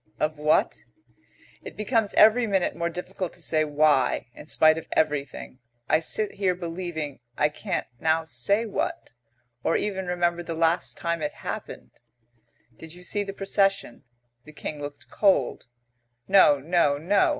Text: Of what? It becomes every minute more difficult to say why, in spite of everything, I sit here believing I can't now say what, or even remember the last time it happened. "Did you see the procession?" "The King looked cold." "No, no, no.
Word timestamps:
Of 0.19 0.39
what? 0.39 0.79
It 1.63 1.77
becomes 1.77 2.15
every 2.15 2.47
minute 2.47 2.75
more 2.75 2.89
difficult 2.89 3.33
to 3.33 3.39
say 3.43 3.63
why, 3.63 4.31
in 4.33 4.47
spite 4.47 4.79
of 4.79 4.87
everything, 4.93 5.59
I 5.87 5.99
sit 5.99 6.31
here 6.37 6.55
believing 6.55 7.19
I 7.37 7.49
can't 7.49 7.85
now 7.99 8.23
say 8.23 8.65
what, 8.65 9.11
or 9.63 9.77
even 9.77 10.07
remember 10.07 10.41
the 10.41 10.55
last 10.55 10.97
time 10.97 11.21
it 11.21 11.33
happened. 11.45 12.01
"Did 12.77 12.95
you 12.95 13.03
see 13.03 13.21
the 13.23 13.31
procession?" 13.31 14.03
"The 14.43 14.53
King 14.53 14.81
looked 14.81 15.07
cold." 15.07 15.67
"No, 16.27 16.57
no, 16.57 16.97
no. 16.97 17.29